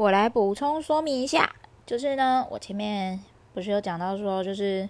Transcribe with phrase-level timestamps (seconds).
[0.00, 4.88] 我来补充说明一下，就是呢，我前面不是有讲到说，就是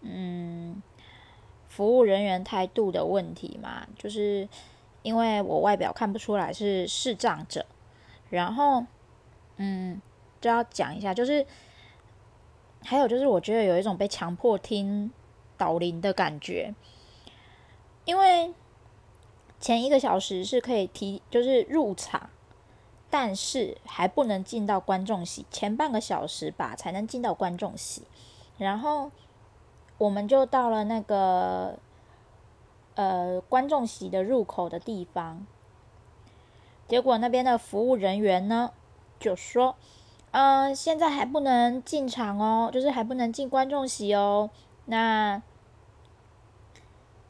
[0.00, 0.82] 嗯，
[1.68, 4.48] 服务人员态度的问题嘛，就是
[5.02, 7.64] 因为我外表看不出来是视障者，
[8.28, 8.84] 然后
[9.58, 10.02] 嗯，
[10.40, 11.46] 就要讲一下，就是
[12.82, 15.12] 还有就是，我觉得有一种被强迫听
[15.56, 16.74] 导聆的感觉，
[18.04, 18.52] 因为
[19.60, 22.28] 前一个小时是可以提，就是入场。
[23.10, 28.02] 但是还不能进到观众席，前半个小时吧才能进到观众席，
[28.58, 29.10] 然后
[29.96, 31.78] 我们就到了那个
[32.96, 35.46] 呃观众席的入口的地方，
[36.86, 38.72] 结果那边的服务人员呢
[39.18, 39.74] 就说
[40.30, 44.50] ：“呃，现在还不能进场哦，就是还不能进观众席哦。
[44.84, 45.40] 那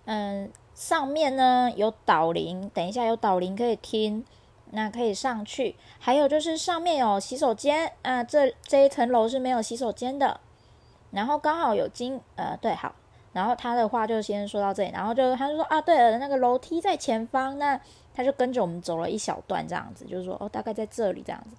[0.06, 4.24] 嗯、上面呢有导聆，等一下有导聆可以听。”
[4.72, 10.40] 那可以上去，还有就是上面有洗手间，啊，这这一层楼是没有洗手间的。
[11.10, 12.94] 然后刚好有经，呃，对，好，
[13.32, 17.80] 然后他的话就先说到这里，然后就他就说啊，对了，那个楼梯在前方，那
[18.14, 21.56] 他就跟着我们走了一小段这样子，就是说哦，大概在这里这样子。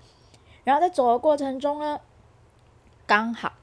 [0.63, 1.99] 然后在走的过程中呢，
[3.07, 3.53] 刚好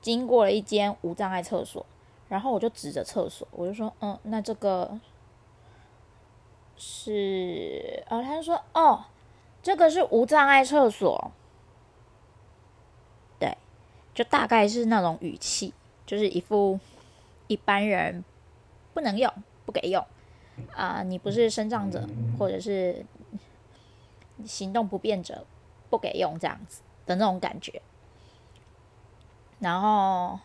[0.00, 1.86] 经过了一间无障碍厕所，
[2.28, 4.98] 然后我就指着厕所，我就说，嗯，那这个。
[6.82, 9.04] 是，哦，他就说，哦，
[9.62, 11.30] 这个是无障碍厕所，
[13.38, 13.54] 对，
[14.14, 15.74] 就大概是那种语气，
[16.06, 16.80] 就是一副
[17.48, 18.24] 一般人
[18.94, 19.30] 不能用、
[19.66, 20.02] 不给用，
[20.74, 22.08] 啊、你不是身障者
[22.38, 23.04] 或者是
[24.46, 25.44] 行动不便者，
[25.90, 27.82] 不给用这样子的那种感觉。
[29.58, 30.40] 然后，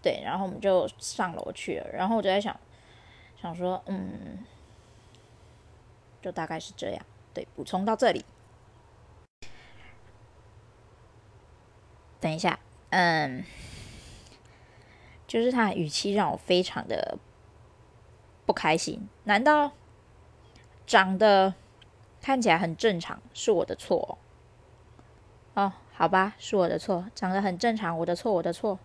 [0.00, 2.58] 对，然后我们就上楼去了，然后我就在想，
[3.42, 4.38] 想说，嗯。
[6.24, 8.24] 就大概是这样，对，补充到这里。
[12.18, 12.58] 等一下，
[12.88, 13.44] 嗯，
[15.26, 17.18] 就是他的语气让我非常的
[18.46, 19.06] 不开心。
[19.24, 19.72] 难道
[20.86, 21.52] 长得
[22.22, 24.16] 看起来很正常是我的错？
[25.52, 28.78] 哦，好吧，是我的错，长得很正常，我的错，我的错。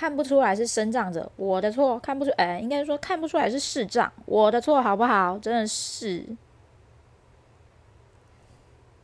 [0.00, 5.38] 看不出来是身障者，我的错；看不出，哎，应该说看不出来是视障，我的错，好不好？
[5.38, 6.24] 真的是